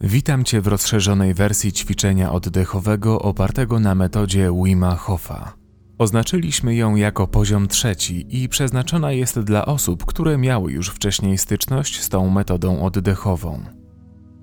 Witam 0.00 0.44
Cię 0.44 0.60
w 0.60 0.66
rozszerzonej 0.66 1.34
wersji 1.34 1.72
ćwiczenia 1.72 2.32
oddechowego 2.32 3.22
opartego 3.22 3.80
na 3.80 3.94
metodzie 3.94 4.52
Wima 4.64 4.96
Hofa. 4.96 5.54
Oznaczyliśmy 5.98 6.74
ją 6.74 6.96
jako 6.96 7.26
poziom 7.26 7.68
trzeci 7.68 8.42
i 8.42 8.48
przeznaczona 8.48 9.12
jest 9.12 9.40
dla 9.40 9.66
osób, 9.66 10.04
które 10.04 10.38
miały 10.38 10.72
już 10.72 10.88
wcześniej 10.88 11.38
styczność 11.38 12.00
z 12.00 12.08
tą 12.08 12.30
metodą 12.30 12.82
oddechową. 12.82 13.62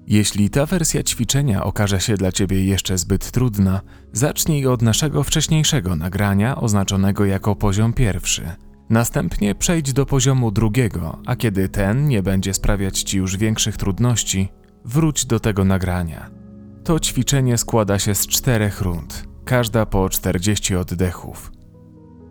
Jeśli 0.07 0.49
ta 0.49 0.65
wersja 0.65 1.03
ćwiczenia 1.03 1.63
okaże 1.63 2.01
się 2.01 2.17
dla 2.17 2.31
Ciebie 2.31 2.65
jeszcze 2.65 2.97
zbyt 2.97 3.31
trudna, 3.31 3.81
zacznij 4.13 4.67
od 4.67 4.81
naszego 4.81 5.23
wcześniejszego 5.23 5.95
nagrania 5.95 6.55
oznaczonego 6.55 7.25
jako 7.25 7.55
poziom 7.55 7.93
pierwszy. 7.93 8.51
Następnie 8.89 9.55
przejdź 9.55 9.93
do 9.93 10.05
poziomu 10.05 10.51
drugiego, 10.51 11.19
a 11.25 11.35
kiedy 11.35 11.69
ten 11.69 12.07
nie 12.07 12.23
będzie 12.23 12.53
sprawiać 12.53 13.03
Ci 13.03 13.17
już 13.17 13.37
większych 13.37 13.77
trudności, 13.77 14.49
wróć 14.85 15.25
do 15.25 15.39
tego 15.39 15.65
nagrania. 15.65 16.29
To 16.83 16.99
ćwiczenie 16.99 17.57
składa 17.57 17.99
się 17.99 18.15
z 18.15 18.27
czterech 18.27 18.81
rund, 18.81 19.27
każda 19.45 19.85
po 19.85 20.09
40 20.09 20.75
oddechów. 20.75 21.51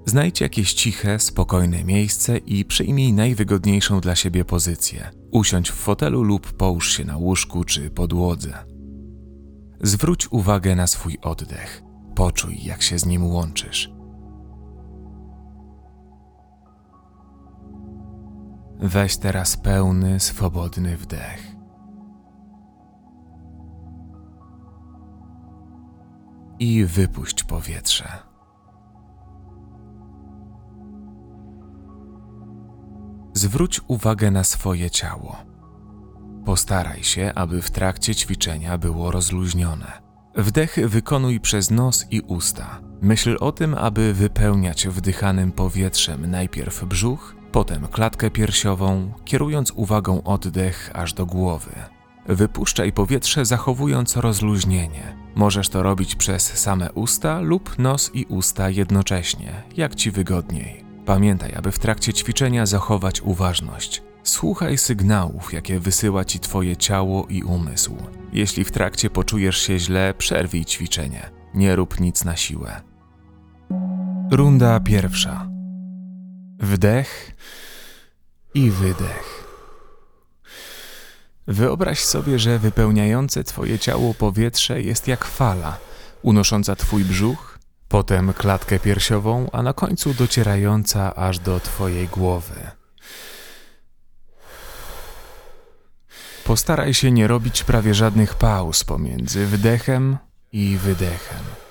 Znajdź 0.07 0.41
jakieś 0.41 0.73
ciche, 0.73 1.19
spokojne 1.19 1.85
miejsce 1.85 2.39
i 2.39 2.65
przyjmij 2.65 3.13
najwygodniejszą 3.13 4.01
dla 4.01 4.17
siebie 4.17 4.45
pozycję. 4.45 5.11
Usiądź 5.31 5.71
w 5.71 5.75
fotelu 5.75 6.23
lub 6.23 6.53
połóż 6.53 6.93
się 6.97 7.05
na 7.05 7.17
łóżku 7.17 7.65
czy 7.65 7.91
podłodze. 7.91 8.65
Zwróć 9.81 10.33
uwagę 10.33 10.77
na 10.77 10.87
swój 10.87 11.19
oddech. 11.23 11.83
Poczuj, 12.15 12.65
jak 12.65 12.83
się 12.83 12.99
z 12.99 13.07
nim 13.07 13.27
łączysz. 13.27 13.93
Weź 18.81 19.17
teraz 19.17 19.57
pełny, 19.57 20.21
swobodny 20.21 20.97
wdech. 20.97 21.54
I 26.59 26.85
wypuść 26.85 27.45
powietrze. 27.45 28.09
Zwróć 33.33 33.81
uwagę 33.89 34.31
na 34.31 34.45
swoje 34.45 34.91
ciało. 34.91 35.37
Postaraj 36.45 37.03
się, 37.03 37.33
aby 37.35 37.63
w 37.63 37.71
trakcie 37.71 38.15
ćwiczenia 38.15 38.79
było 38.79 39.11
rozluźnione. 39.11 39.93
Wdech 40.37 40.79
wykonuj 40.89 41.41
przez 41.41 41.71
nos 41.71 42.07
i 42.11 42.21
usta. 42.21 42.81
Myśl 43.03 43.37
o 43.41 43.53
tym, 43.53 43.75
aby 43.75 44.15
wypełniać 44.15 44.89
wdychanym 44.89 45.53
powietrzem 45.53 46.31
najpierw 46.31 46.85
brzuch, 46.85 47.37
potem 47.53 47.87
klatkę 47.87 48.31
piersiową, 48.31 49.13
kierując 49.25 49.71
uwagą 49.71 50.23
oddech 50.23 50.91
aż 50.95 51.13
do 51.13 51.27
głowy. 51.27 51.71
Wypuszczaj 52.27 52.93
powietrze, 52.93 53.45
zachowując 53.45 54.17
rozluźnienie. 54.17 55.17
Możesz 55.35 55.69
to 55.69 55.83
robić 55.83 56.15
przez 56.15 56.43
same 56.43 56.93
usta 56.93 57.41
lub 57.41 57.79
nos 57.79 58.11
i 58.15 58.27
usta 58.29 58.71
jednocześnie, 58.71 59.63
jak 59.77 59.95
ci 59.95 60.11
wygodniej. 60.11 60.85
Pamiętaj, 61.07 61.55
aby 61.55 61.73
w 61.73 61.79
trakcie 61.79 62.13
ćwiczenia 62.13 62.67
zachować 62.67 63.23
uważność. 63.23 64.03
Słuchaj 64.23 64.79
sygnałów, 64.79 65.53
jakie 65.53 65.81
wysyła 65.81 66.25
ci 66.25 66.41
Twoje 66.41 66.77
ciało 66.77 67.27
i 67.27 67.43
umysł. 67.43 67.97
Jeśli 68.33 68.65
w 68.65 68.71
trakcie 68.71 69.11
poczujesz 69.11 69.59
się 69.59 69.79
źle, 69.79 70.15
przerwij 70.19 70.65
ćwiczenie. 70.65 71.31
Nie 71.55 71.77
rób 71.77 72.01
nic 72.01 72.25
na 72.25 72.37
siłę. 72.37 72.81
Runda 74.31 74.81
pierwsza. 74.81 75.49
Wdech 76.61 77.37
i 78.55 78.71
wydech. 78.71 79.34
Wyobraź 81.47 82.05
sobie, 82.05 82.39
że 82.39 82.59
wypełniające 82.59 83.45
Twoje 83.45 83.79
ciało 83.79 84.15
powietrze 84.15 84.83
jest 84.83 85.09
jak 85.09 85.25
fala, 85.25 85.79
unosząca 86.23 86.77
Twój 86.77 87.05
brzuch, 87.05 87.59
potem 87.89 88.33
klatkę 88.33 88.79
piersiową, 88.79 89.49
a 89.53 89.63
na 89.63 89.73
końcu 89.73 90.15
docierająca 90.15 91.15
aż 91.15 91.39
do 91.39 91.61
Twojej 91.61 92.09
głowy. 92.09 92.71
Postaraj 96.45 96.95
się 96.95 97.11
nie 97.11 97.27
robić 97.27 97.65
prawie 97.65 97.95
żadnych 97.95 98.35
pauz 98.35 98.85
pomiędzy 98.85 99.47
wdechem 99.47 100.19
i 100.53 100.79
wydechem. 100.79 101.64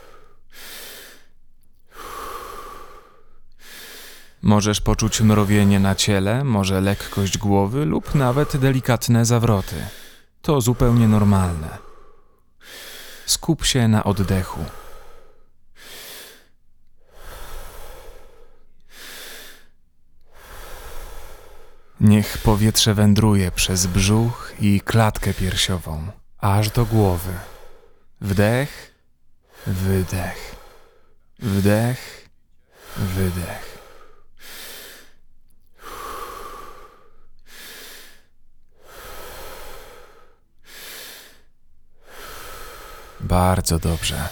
Możesz 4.43 4.81
poczuć 4.81 5.21
mrowienie 5.21 5.79
na 5.79 5.95
ciele, 5.95 6.43
może 6.43 6.81
lekkość 6.81 7.37
głowy 7.37 7.85
lub 7.85 8.15
nawet 8.15 8.57
delikatne 8.57 9.25
zawroty. 9.25 9.75
To 10.41 10.61
zupełnie 10.61 11.07
normalne. 11.07 11.77
Skup 13.25 13.65
się 13.65 13.87
na 13.87 14.03
oddechu. 14.03 14.59
Niech 21.99 22.37
powietrze 22.37 22.93
wędruje 22.93 23.51
przez 23.51 23.87
brzuch 23.87 24.53
i 24.59 24.81
klatkę 24.81 25.33
piersiową, 25.33 26.07
aż 26.37 26.69
do 26.69 26.85
głowy. 26.85 27.33
Wdech, 28.21 28.93
wydech. 29.67 30.55
Wdech, 31.39 32.29
wydech. 32.97 33.72
Bardzo 43.23 43.79
dobrze. 43.79 44.29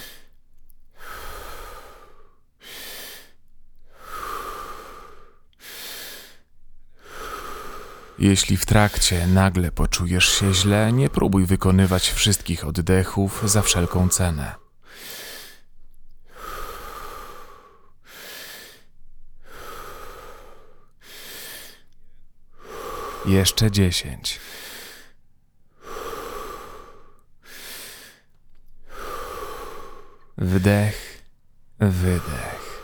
Jeśli 8.19 8.57
w 8.57 8.65
trakcie 8.65 9.27
nagle 9.27 9.71
poczujesz 9.71 10.29
się 10.29 10.53
źle, 10.53 10.93
nie 10.93 11.09
próbuj 11.09 11.45
wykonywać 11.45 12.09
wszystkich 12.09 12.65
oddechów 12.67 13.41
za 13.45 13.61
wszelką 13.61 14.09
cenę. 14.09 14.55
Jeszcze 23.25 23.71
dziesięć. 23.71 24.39
Wdech, 30.41 31.23
wydech. 31.79 32.81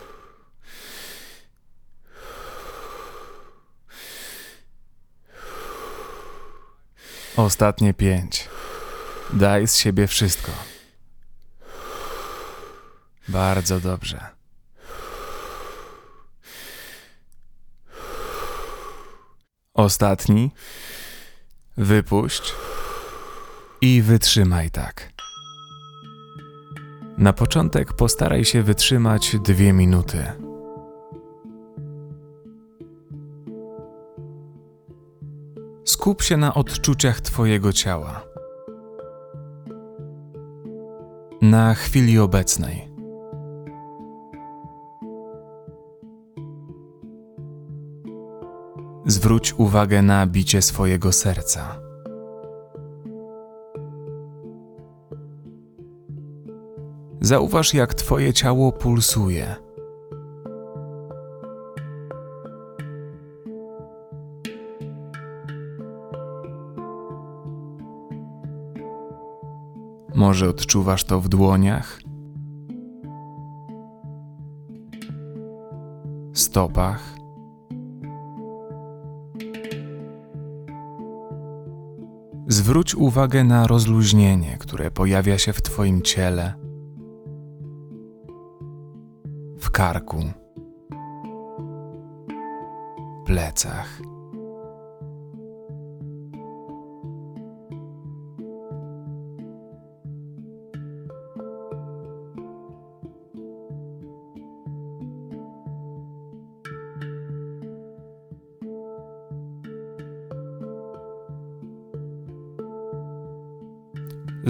Ostatnie 7.36 7.94
pięć. 7.94 8.50
Daj 9.34 9.68
z 9.68 9.76
siebie 9.76 10.08
wszystko. 10.08 10.52
Bardzo 13.28 13.80
dobrze. 13.80 14.26
Ostatni. 19.74 20.52
Wypuść 21.78 22.54
i 23.82 24.02
wytrzymaj 24.02 24.72
tak. 24.72 25.17
Na 27.18 27.34
początek 27.34 27.94
postaraj 27.94 28.46
się 28.46 28.64
wytrzymać 28.64 29.36
dwie 29.44 29.74
minuty. 29.74 30.24
Skup 35.86 36.22
się 36.22 36.38
na 36.38 36.54
odczuciach 36.54 37.22
Twojego 37.22 37.74
ciała. 37.74 38.24
Na 41.42 41.74
chwili 41.74 42.20
obecnej. 42.20 42.92
Zwróć 49.06 49.54
uwagę 49.54 50.02
na 50.02 50.28
bicie 50.28 50.62
swojego 50.62 51.12
serca. 51.12 51.87
Zauważ, 57.28 57.74
jak 57.74 57.94
Twoje 57.94 58.34
ciało 58.34 58.72
pulsuje. 58.72 59.56
Może 70.16 70.50
odczuwasz 70.50 71.04
to 71.04 71.22
w 71.22 71.30
dłoniach, 71.30 72.02
stopach, 76.34 77.18
Zwróć 82.50 82.96
uwagę 82.96 83.44
na 83.44 83.68
rozluźnienie, 83.68 84.58
które 84.60 84.92
pojawia 84.92 85.38
się 85.38 85.54
w 85.54 85.62
Twoim 85.62 86.02
ciele, 86.02 86.67
karku, 89.78 90.34
plecach. 93.26 94.07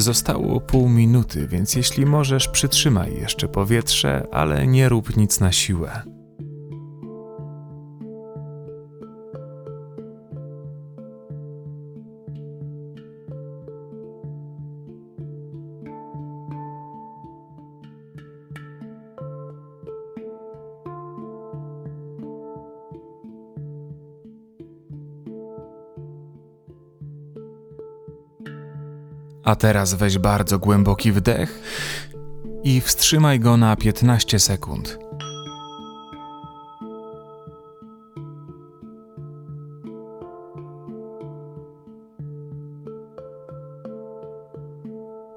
Zostało 0.07 0.61
pół 0.61 0.89
minuty, 0.89 1.47
więc 1.47 1.75
jeśli 1.75 2.05
możesz, 2.05 2.47
przytrzymaj 2.47 3.13
jeszcze 3.13 3.47
powietrze, 3.47 4.27
ale 4.31 4.67
nie 4.67 4.89
rób 4.89 5.17
nic 5.17 5.39
na 5.39 5.51
siłę. 5.51 6.16
A 29.47 29.55
teraz 29.55 29.93
weź 29.93 30.17
bardzo 30.17 30.59
głęboki 30.59 31.11
wdech 31.11 31.61
i 32.63 32.81
wstrzymaj 32.81 33.39
go 33.39 33.57
na 33.57 33.75
15 33.75 34.39
sekund. 34.39 34.99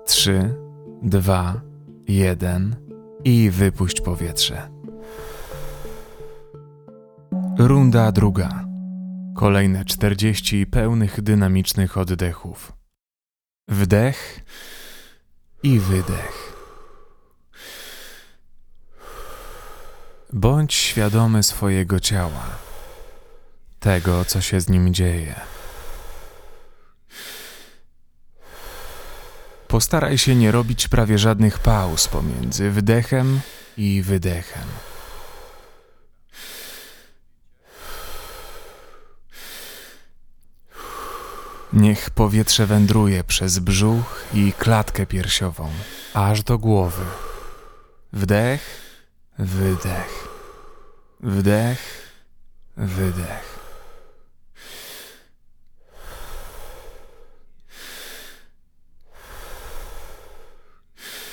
Trzy, 0.06 0.54
dwa, 1.02 1.60
jeden 2.08 2.76
i 3.24 3.50
wypuść 3.50 4.00
powietrze. 4.00 4.70
Runda 7.58 8.12
druga. 8.12 8.64
Kolejne 9.36 9.84
40 9.84 10.66
pełnych 10.66 11.22
dynamicznych 11.22 11.98
oddechów. 11.98 12.79
Wdech 13.70 14.40
i 15.62 15.80
wydech. 15.80 16.52
Bądź 20.32 20.74
świadomy 20.74 21.42
swojego 21.42 22.00
ciała, 22.00 22.46
tego, 23.80 24.24
co 24.24 24.40
się 24.40 24.60
z 24.60 24.68
nim 24.68 24.94
dzieje. 24.94 25.40
Postaraj 29.68 30.18
się 30.18 30.34
nie 30.34 30.52
robić 30.52 30.88
prawie 30.88 31.18
żadnych 31.18 31.58
pauz 31.58 32.08
pomiędzy 32.08 32.70
wdechem 32.70 33.40
i 33.76 34.02
wydechem. 34.02 34.89
Niech 41.72 42.10
powietrze 42.10 42.66
wędruje 42.66 43.24
przez 43.24 43.58
brzuch 43.58 44.24
i 44.34 44.52
klatkę 44.52 45.06
piersiową, 45.06 45.70
aż 46.14 46.42
do 46.42 46.58
głowy. 46.58 47.04
Wdech, 48.12 48.60
wydech. 49.38 50.28
Wdech, 51.20 52.12
wydech. 52.76 53.60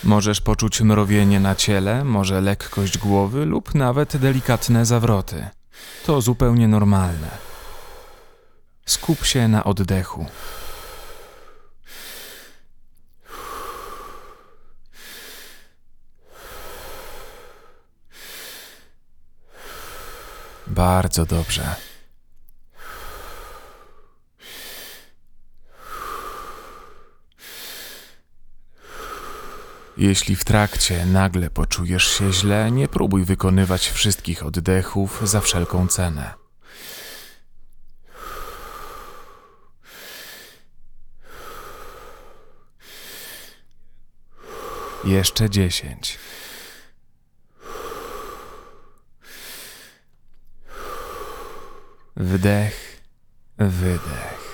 Możesz 0.04 0.42
poczuć 0.42 0.82
mrowienie 0.82 1.40
na 1.40 1.56
ciele, 1.56 2.04
może 2.04 2.42
lekkość 2.42 2.98
głowy 2.98 3.46
lub 3.46 3.76
nawet 3.76 4.18
delikatne 4.18 4.86
zawroty. 4.86 5.48
To 6.06 6.22
zupełnie 6.22 6.68
normalne. 6.68 7.47
Skup 8.88 9.26
się 9.26 9.48
na 9.48 9.64
oddechu. 9.64 10.26
Bardzo 20.68 21.26
dobrze. 21.26 21.76
Jeśli 29.98 30.36
w 30.36 30.46
trakcie 30.46 31.06
nagle 31.06 31.50
poczujesz 31.50 32.08
się 32.08 32.34
źle, 32.34 32.72
nie 32.72 32.88
próbuj 32.88 33.24
wykonywać 33.26 33.90
wszystkich 33.90 34.46
oddechów 34.46 35.22
za 35.24 35.42
wszelką 35.42 35.88
cenę. 35.88 36.47
Jeszcze 45.04 45.50
dziesięć. 45.50 46.20
Wdech, 52.16 53.02
wydech. 53.58 54.48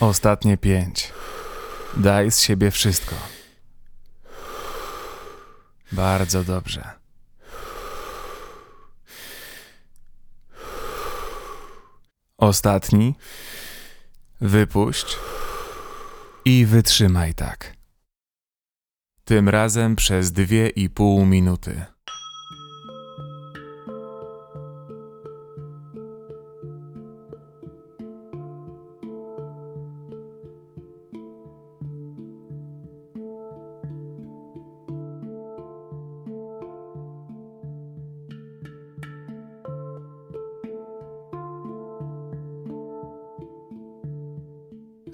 Ostatnie 0.00 0.56
pięć. 0.56 1.12
Daj 1.96 2.30
z 2.30 2.40
siebie 2.40 2.70
wszystko. 2.70 3.14
Bardzo 5.92 6.44
dobrze. 6.44 6.98
Ostatni. 12.38 13.14
Wypuść. 14.40 15.16
I 16.44 16.66
wytrzymaj 16.66 17.34
tak. 17.34 17.76
Tym 19.24 19.48
razem 19.48 19.96
przez 19.96 20.32
dwie 20.32 20.68
i 20.68 20.90
pół 20.90 21.26
minuty. 21.26 21.84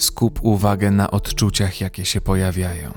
Skup 0.05 0.39
uwagę 0.43 0.91
na 0.91 1.11
odczuciach, 1.11 1.81
jakie 1.81 2.05
się 2.05 2.21
pojawiają. 2.21 2.93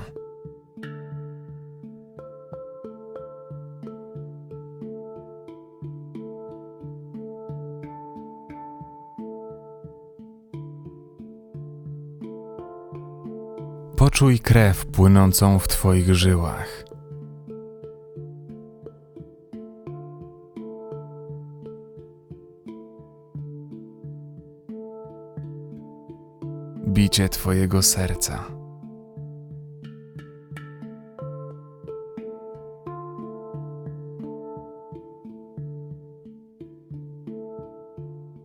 Poczuj 13.96 14.40
krew 14.40 14.86
płynącą 14.86 15.58
w 15.58 15.68
Twoich 15.68 16.14
żyłach. 16.14 16.87
Twojego 27.48 27.82
serca. 27.82 28.44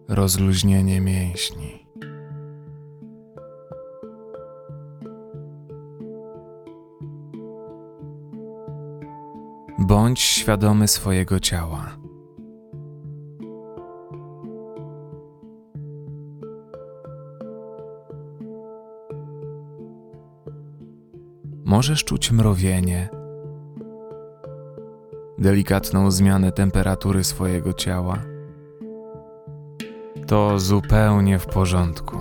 Rozluźnienie 0.08 1.02
mięśni. 1.02 1.88
Bądź 9.80 10.20
świadomy 10.20 10.88
swojego 10.88 11.40
ciała. 11.40 12.03
Możesz 21.84 22.04
czuć 22.04 22.32
mrowienie, 22.32 23.10
delikatną 25.38 26.12
zmianę 26.12 26.52
temperatury 26.52 27.24
swojego 27.24 27.74
ciała. 27.74 28.18
To 30.28 30.60
zupełnie 30.60 31.40
w 31.40 31.46
porządku. 31.46 32.18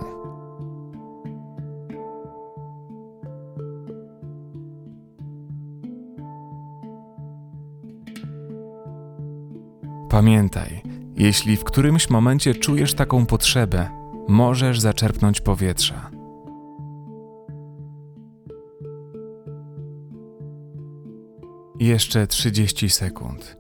Pamiętaj, 10.11 10.83
jeśli 11.17 11.57
w 11.57 11.65
którymś 11.65 12.11
momencie 12.11 12.55
czujesz 12.55 12.95
taką 12.95 13.27
potrzebę, 13.27 13.89
możesz 14.29 14.81
zaczerpnąć 14.81 15.41
powietrza. 15.41 16.12
Jeszcze 21.83 22.27
30 22.27 22.91
sekund. 22.91 23.57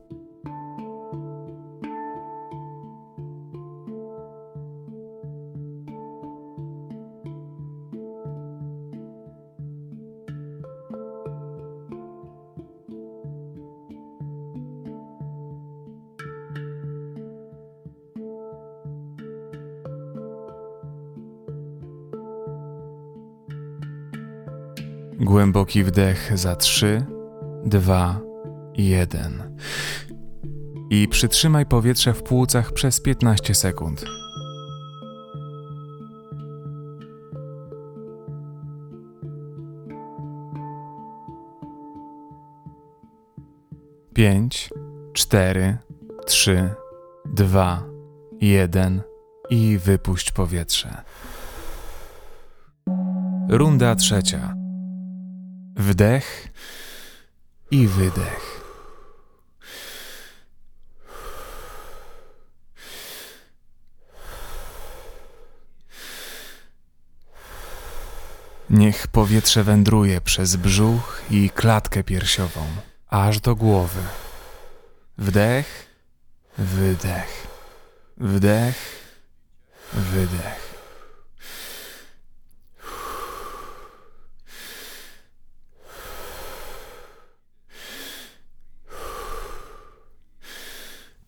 Głęboki 25.20 25.84
wdech 25.84 26.32
za 26.34 26.56
3, 26.56 27.06
2, 27.66 28.20
1. 28.74 29.56
I 30.90 31.08
przytrzymaj 31.08 31.66
powietrze 31.66 32.14
w 32.14 32.22
płucach 32.22 32.72
przez 32.72 33.00
15 33.00 33.54
sekund. 33.54 34.04
Pięć, 44.14 44.70
cztery, 45.12 45.78
trzy, 46.26 46.70
dwa, 47.24 47.82
jeden 48.40 49.02
i 49.50 49.78
wypuść 49.78 50.32
powietrze. 50.32 51.02
Runda 53.48 53.94
trzecia. 53.94 54.54
Wdech 55.76 56.52
i 57.72 57.88
wydech. 57.88 58.62
Niech 68.70 69.06
powietrze 69.06 69.64
wędruje 69.64 70.20
przez 70.20 70.56
brzuch 70.56 71.22
i 71.30 71.50
klatkę 71.50 72.04
piersiową, 72.04 72.66
aż 73.08 73.40
do 73.40 73.56
głowy. 73.56 74.00
Wdech, 75.18 75.86
wydech, 76.58 77.46
wdech, 78.16 78.76
wydech. 79.92 80.71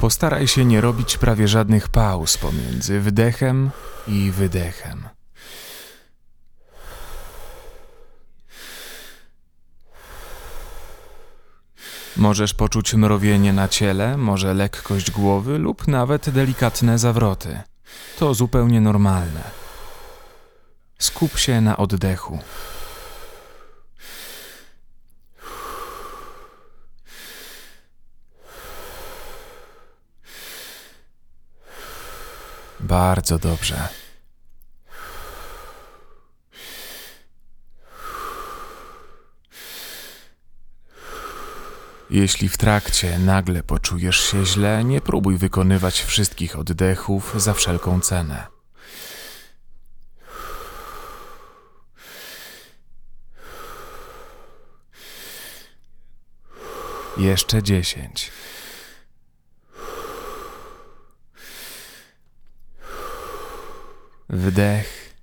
Postaraj 0.04 0.48
się 0.48 0.64
nie 0.64 0.80
robić 0.80 1.18
prawie 1.18 1.48
żadnych 1.48 1.88
pauz 1.88 2.36
pomiędzy 2.38 3.00
wdechem 3.00 3.70
i 4.08 4.30
wydechem. 4.30 5.08
Możesz 12.16 12.54
poczuć 12.54 12.94
mrowienie 12.94 13.52
na 13.52 13.68
ciele, 13.68 14.16
może 14.16 14.54
lekkość 14.54 15.10
głowy 15.10 15.58
lub 15.58 15.88
nawet 15.88 16.30
delikatne 16.30 16.98
zawroty. 16.98 17.60
To 18.18 18.34
zupełnie 18.34 18.80
normalne. 18.80 19.42
Skup 20.98 21.38
się 21.38 21.60
na 21.60 21.76
oddechu. 21.76 22.38
Bardzo 32.84 33.38
dobrze. 33.38 33.88
Jeśli 42.10 42.48
w 42.48 42.56
trakcie 42.56 43.18
nagle 43.18 43.62
poczujesz 43.62 44.20
się 44.20 44.46
źle, 44.46 44.84
nie 44.84 45.00
próbuj 45.00 45.38
wykonywać 45.38 46.02
wszystkich 46.02 46.58
oddechów 46.58 47.34
za 47.36 47.54
wszelką 47.54 48.00
cenę. 48.00 48.46
Jeszcze 57.16 57.62
dziesięć. 57.62 58.32
Wdech, 64.34 65.14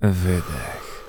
wydech. 0.00 1.04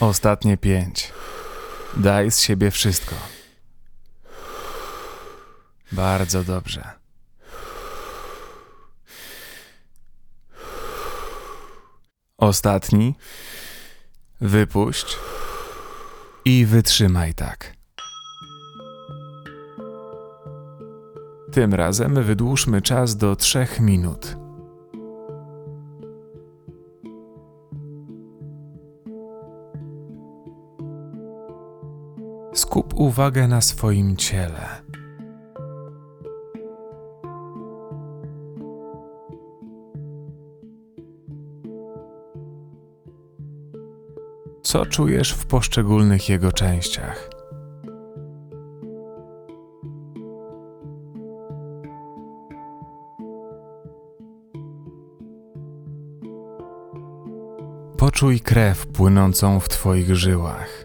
Ostatnie 0.00 0.56
pięć. 0.56 1.12
Daj 1.96 2.30
z 2.30 2.40
siebie 2.40 2.70
wszystko. 2.70 3.14
Bardzo 5.92 6.44
dobrze. 6.44 6.90
Ostatni. 12.38 13.14
Wypuść 14.40 15.16
i 16.44 16.66
wytrzymaj 16.66 17.34
tak. 17.34 17.81
Tym 21.52 21.74
razem 21.74 22.14
wydłużmy 22.14 22.82
czas 22.82 23.16
do 23.16 23.36
3 23.36 23.66
minut. 23.80 24.36
Skup 32.54 32.94
uwagę 32.94 33.48
na 33.48 33.60
swoim 33.60 34.16
ciele. 34.16 34.82
Co 44.62 44.86
czujesz 44.86 45.32
w 45.32 45.46
poszczególnych 45.46 46.28
jego 46.28 46.52
częściach? 46.52 47.31
Poczuj 58.12 58.40
krew 58.40 58.86
płynącą 58.86 59.60
w 59.60 59.68
Twoich 59.68 60.16
żyłach. 60.16 60.84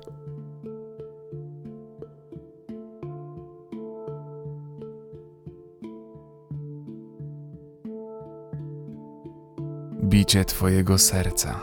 Bicie 10.04 10.46
Twojego 10.46 10.98
serca. 10.98 11.60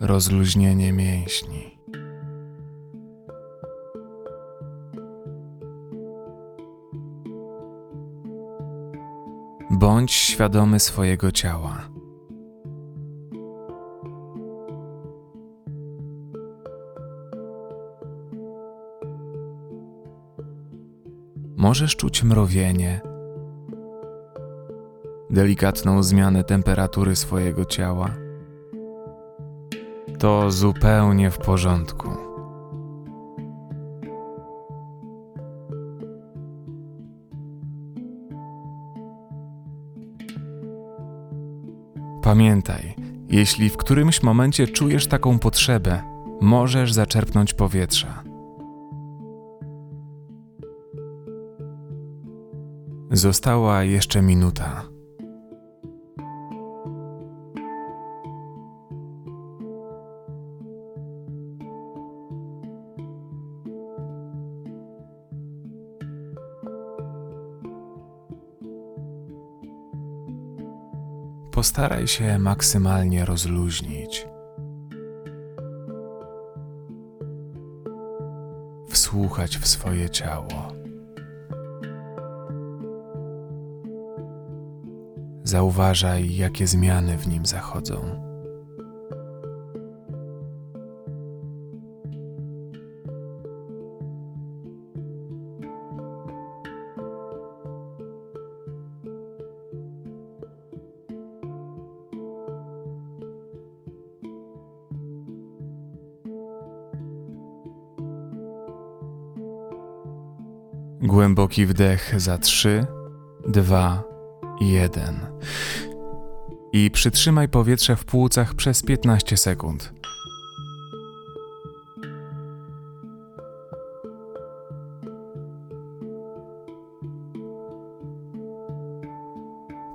Rozluźnienie 0.00 0.92
mięśni. 0.92 1.77
Bądź 9.88 10.12
świadomy 10.12 10.80
swojego 10.80 11.32
ciała. 11.32 11.88
Możesz 21.56 21.96
czuć 21.96 22.22
mrowienie, 22.22 23.00
delikatną 25.30 26.02
zmianę 26.02 26.44
temperatury 26.44 27.16
swojego 27.16 27.64
ciała. 27.64 28.10
To 30.18 30.50
zupełnie 30.50 31.30
w 31.30 31.38
porządku. 31.38 32.27
Pamiętaj, 42.28 42.94
jeśli 43.28 43.70
w 43.70 43.76
którymś 43.76 44.22
momencie 44.22 44.66
czujesz 44.66 45.06
taką 45.06 45.38
potrzebę, 45.38 46.02
możesz 46.40 46.92
zaczerpnąć 46.92 47.54
powietrza. 47.54 48.22
Została 53.10 53.82
jeszcze 53.84 54.22
minuta. 54.22 54.82
Postaraj 71.68 72.08
się 72.08 72.38
maksymalnie 72.38 73.24
rozluźnić. 73.24 74.26
Wsłuchać 78.88 79.58
w 79.58 79.68
swoje 79.68 80.10
ciało. 80.10 80.72
Zauważaj, 85.44 86.36
jakie 86.36 86.66
zmiany 86.66 87.18
w 87.18 87.26
nim 87.26 87.46
zachodzą. 87.46 88.27
Głęboki 111.28 111.66
wdech 111.66 112.20
za 112.20 112.38
trzy, 112.38 112.86
dwa, 113.48 114.02
jeden. 114.60 115.26
I 116.72 116.90
przytrzymaj 116.90 117.48
powietrze 117.48 117.96
w 117.96 118.04
płucach 118.04 118.54
przez 118.54 118.82
15 118.82 119.36
sekund. 119.36 119.92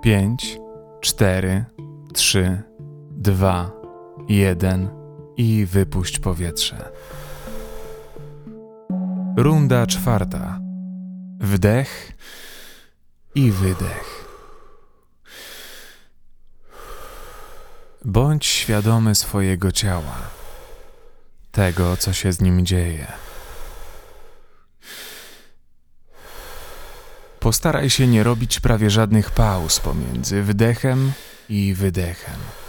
Pięć, 0.04 0.60
cztery, 1.02 1.66
trzy, 2.14 2.62
dwa, 3.12 3.72
jeden 4.30 4.90
i 5.38 5.66
wypuść 5.66 6.20
powietrze. 6.20 6.92
Runda 9.38 9.88
czwarta. 9.88 10.63
Wdech 11.44 12.12
i 13.36 13.52
wydech. 13.52 14.26
Bądź 18.06 18.46
świadomy 18.46 19.16
swojego 19.16 19.72
ciała, 19.72 20.18
tego, 21.52 21.98
co 21.98 22.14
się 22.14 22.34
z 22.34 22.42
nim 22.42 22.66
dzieje. 22.66 23.08
Postaraj 27.40 27.90
się 27.90 28.08
nie 28.08 28.24
robić 28.24 28.60
prawie 28.60 28.90
żadnych 28.90 29.32
pauz 29.32 29.80
pomiędzy 29.80 30.44
wdechem 30.44 31.12
i 31.50 31.74
wydechem. 31.74 32.63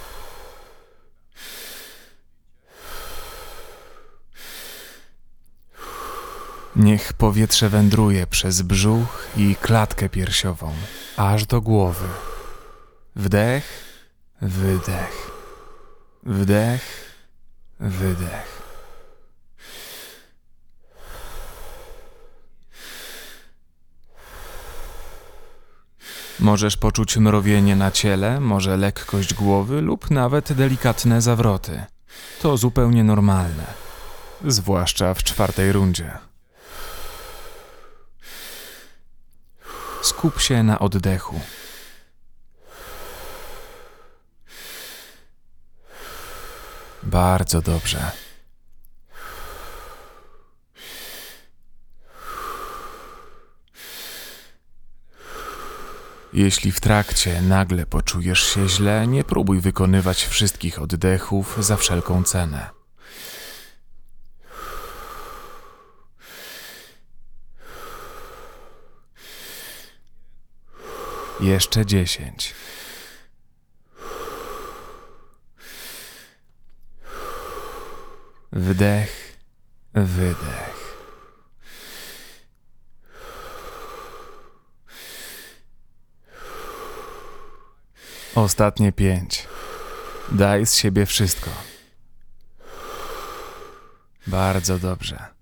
Niech 6.77 7.13
powietrze 7.13 7.69
wędruje 7.69 8.27
przez 8.27 8.63
brzuch 8.63 9.27
i 9.37 9.57
klatkę 9.57 10.09
piersiową, 10.09 10.73
aż 11.17 11.47
do 11.47 11.61
głowy. 11.61 12.07
Wdech, 13.17 13.65
wydech. 14.43 15.31
Wdech, 16.23 17.15
wydech. 17.81 18.63
Możesz 26.41 26.77
poczuć 26.77 27.17
mrowienie 27.17 27.77
na 27.77 27.91
ciele, 27.91 28.41
może 28.41 28.77
lekkość 28.77 29.35
głowy 29.35 29.81
lub 29.81 30.11
nawet 30.11 30.53
delikatne 30.53 31.23
zawroty. 31.23 31.85
To 32.43 32.57
zupełnie 32.57 33.05
normalne, 33.05 33.65
zwłaszcza 34.45 35.15
w 35.15 35.23
czwartej 35.23 35.73
rundzie. 35.73 36.34
Skup 40.05 40.41
się 40.41 40.63
na 40.63 40.79
oddechu. 40.79 41.41
Bardzo 47.03 47.63
dobrze. 47.63 48.11
Jeśli 56.33 56.73
w 56.73 56.81
trakcie 56.81 57.43
nagle 57.43 57.87
poczujesz 57.87 58.43
się 58.43 58.69
źle, 58.69 59.07
nie 59.07 59.25
próbuj 59.25 59.61
wykonywać 59.61 60.25
wszystkich 60.25 60.83
oddechów 60.83 61.57
za 61.61 61.77
wszelką 61.77 62.23
cenę. 62.23 62.84
Jeszcze 71.45 71.87
dziesięć. 71.87 72.55
Wdech, 78.53 79.39
wydech. 79.95 80.97
Ostatnie 88.35 88.93
pięć. 88.93 89.49
Daj 90.33 90.67
z 90.67 90.75
siebie 90.75 91.07
wszystko. 91.07 91.51
Bardzo 94.27 94.79
dobrze. 94.79 95.34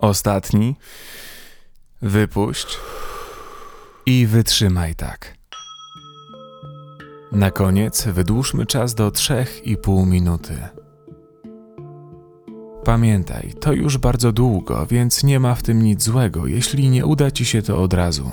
Ostatni. 0.00 0.76
Wypuść 2.02 2.78
i 4.06 4.26
wytrzymaj 4.26 4.94
tak. 4.94 5.34
Na 7.32 7.50
koniec 7.50 8.06
wydłużmy 8.06 8.66
czas 8.66 8.94
do 8.94 9.10
3,5 9.10 10.06
minuty. 10.06 10.54
Pamiętaj, 12.84 13.54
to 13.60 13.72
już 13.72 13.98
bardzo 13.98 14.32
długo, 14.32 14.86
więc 14.86 15.24
nie 15.24 15.40
ma 15.40 15.54
w 15.54 15.62
tym 15.62 15.82
nic 15.82 16.02
złego, 16.02 16.46
jeśli 16.46 16.90
nie 16.90 17.06
uda 17.06 17.30
ci 17.30 17.44
się 17.44 17.62
to 17.62 17.82
od 17.82 17.92
razu. 17.94 18.30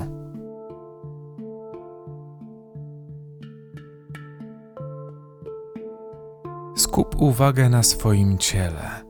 Skup 6.77 7.15
uwagę 7.21 7.69
na 7.69 7.83
swoim 7.83 8.37
ciele. 8.37 9.06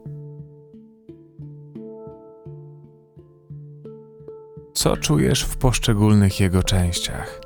Co 4.77 4.97
czujesz 4.97 5.43
w 5.43 5.57
poszczególnych 5.57 6.39
jego 6.39 6.63
częściach? 6.63 7.41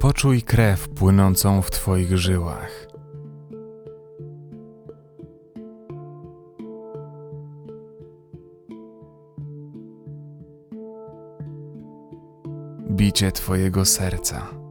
Poczuj 0.00 0.42
krew 0.42 0.88
płynącą 0.88 1.62
w 1.62 1.70
Twoich 1.70 2.18
żyłach. 2.18 2.88
bicie 12.90 13.32
Twojego 13.32 13.84
serca. 13.84 14.67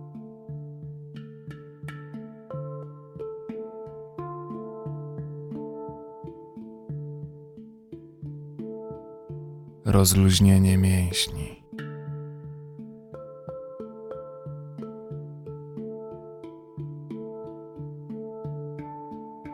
Rozluźnienie 9.98 10.78
mięśni. 10.78 11.64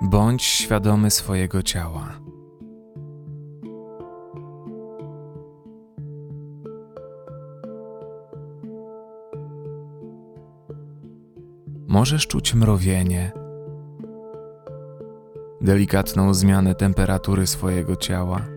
Bądź 0.01 0.43
świadomy 0.43 1.12
swojego 1.12 1.63
ciała. 1.63 2.19
Możesz 11.88 12.27
czuć 12.27 12.53
mrowienie, 12.53 13.32
delikatną 15.62 16.34
zmianę 16.34 16.75
temperatury 16.75 17.47
swojego 17.47 17.95
ciała. 17.95 18.53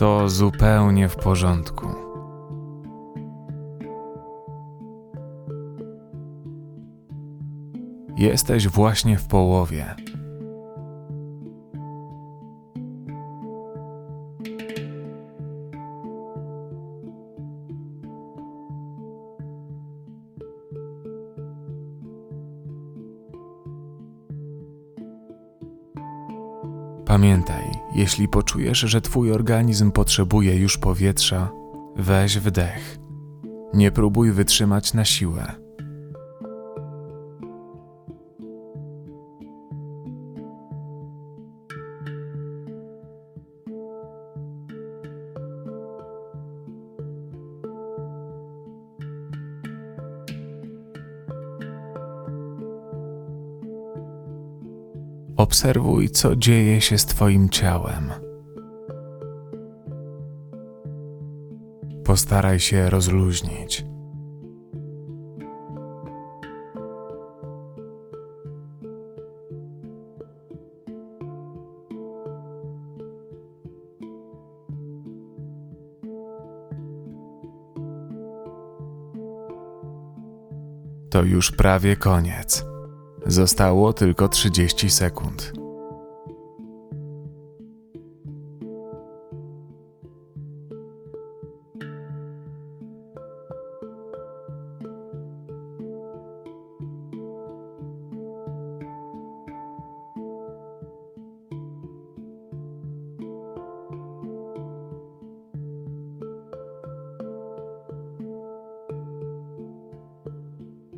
To 0.00 0.28
zupełnie 0.28 1.08
w 1.08 1.16
porządku. 1.16 1.86
Jesteś 8.16 8.68
właśnie 8.68 9.18
w 9.18 9.26
połowie. 9.26 9.94
Jeśli 28.00 28.28
poczujesz, 28.28 28.78
że 28.78 29.00
Twój 29.00 29.32
organizm 29.32 29.92
potrzebuje 29.92 30.56
już 30.56 30.78
powietrza, 30.78 31.50
weź 31.96 32.38
wdech. 32.38 32.98
Nie 33.74 33.92
próbuj 33.92 34.32
wytrzymać 34.32 34.94
na 34.94 35.04
siłę. 35.04 35.52
Obserwuj, 55.40 56.10
co 56.10 56.36
dzieje 56.36 56.80
się 56.80 56.98
z 56.98 57.06
Twoim 57.06 57.48
ciałem. 57.48 58.10
Postaraj 62.04 62.60
się 62.60 62.90
rozluźnić. 62.90 63.84
To 81.10 81.22
już 81.22 81.52
prawie 81.52 81.96
koniec. 81.96 82.69
Zostało 83.30 83.92
tylko 83.92 84.28
30 84.28 84.90
sekund. 84.90 85.52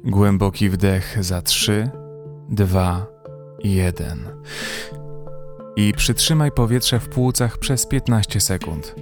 Głęboki 0.04 0.70
wdech 0.70 1.24
za 1.24 1.42
3, 1.42 2.01
2, 2.52 3.06
1. 3.64 4.18
I 5.76 5.92
przytrzymaj 5.92 6.52
powietrze 6.52 7.00
w 7.00 7.08
płucach 7.08 7.58
przez 7.58 7.86
15 7.86 8.40
sekund. 8.40 8.94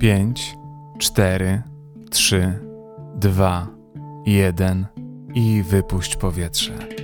Pięć, 0.00 0.54
cztery, 0.98 1.62
trzy, 2.10 2.58
dwa, 3.14 3.66
jeden 4.26 4.86
i 5.34 5.62
wypuść 5.62 6.16
powietrze. 6.16 7.01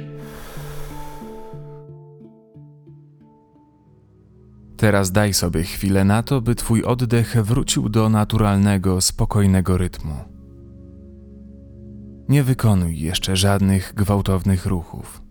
Teraz 4.78 5.12
daj 5.12 5.34
sobie 5.34 5.62
chwilę 5.62 6.04
na 6.04 6.22
to, 6.22 6.40
by 6.40 6.54
twój 6.54 6.84
oddech 6.84 7.36
wrócił 7.42 7.88
do 7.88 8.08
naturalnego, 8.08 9.00
spokojnego 9.00 9.78
rytmu. 9.78 10.14
Nie 12.28 12.42
wykonuj 12.42 13.00
jeszcze 13.00 13.36
żadnych 13.36 13.94
gwałtownych 13.94 14.66
ruchów. 14.66 15.22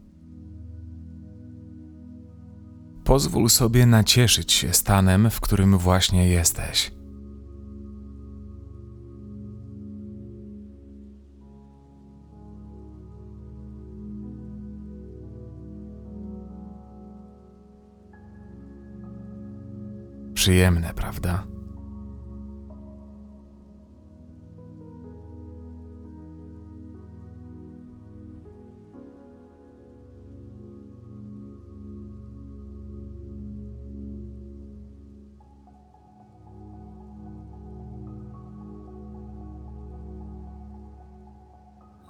Pozwól 3.04 3.50
sobie 3.50 3.86
nacieszyć 3.86 4.52
się 4.52 4.74
stanem, 4.74 5.30
w 5.30 5.42
którym 5.42 5.78
właśnie 5.78 6.28
jesteś. 6.30 6.97
Przyjemne, 20.48 20.94
prawda? 20.94 21.44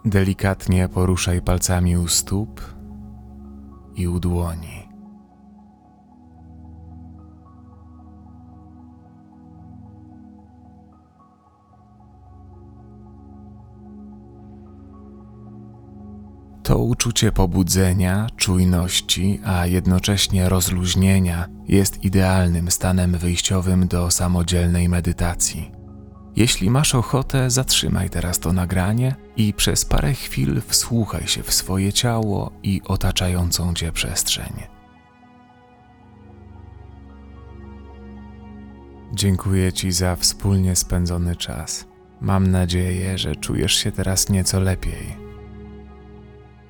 Delikatnie 0.06 0.90
poruszaj 0.90 1.42
palcami 1.42 1.98
u 1.98 2.08
stóp 2.08 2.62
i 3.96 4.08
u 4.08 4.20
dłoni. 4.20 4.87
Uczucie 17.08 17.32
pobudzenia, 17.32 18.28
czujności, 18.38 19.40
a 19.46 19.68
jednocześnie 19.68 20.50
rozluźnienia 20.50 21.48
jest 21.68 22.04
idealnym 22.04 22.72
stanem 22.72 23.18
wyjściowym 23.18 23.88
do 23.88 24.12
samodzielnej 24.12 24.90
medytacji. 24.90 25.72
Jeśli 26.36 26.70
masz 26.70 26.96
ochotę, 26.96 27.50
zatrzymaj 27.50 28.10
teraz 28.10 28.40
to 28.40 28.54
nagranie 28.54 29.16
i 29.38 29.54
przez 29.54 29.86
parę 29.86 30.14
chwil 30.14 30.62
wsłuchaj 30.68 31.28
się 31.28 31.44
w 31.44 31.54
swoje 31.54 31.94
ciało 31.94 32.52
i 32.64 32.82
otaczającą 32.86 33.74
cię 33.74 33.92
przestrzeń. 33.92 34.54
Dziękuję 39.14 39.74
Ci 39.74 39.92
za 39.92 40.16
wspólnie 40.16 40.76
spędzony 40.76 41.36
czas. 41.36 41.86
Mam 42.22 42.48
nadzieję, 42.48 43.18
że 43.18 43.36
czujesz 43.36 43.74
się 43.74 43.92
teraz 43.92 44.30
nieco 44.30 44.60
lepiej. 44.60 45.27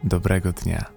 Dobrego 0.07 0.53
dnia. 0.53 0.96